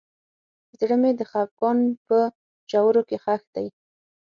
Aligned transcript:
زړه 0.79 0.95
مې 1.01 1.11
د 1.19 1.21
خفګان 1.31 1.79
په 2.07 2.17
ژورو 2.71 3.01
کې 3.09 3.17
ښخ 3.23 3.41
دی. 3.55 3.67